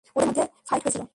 ওদের 0.15 0.27
মধ্যে 0.29 0.43
ফাইট 0.67 0.83
হয়েছিল। 0.85 1.03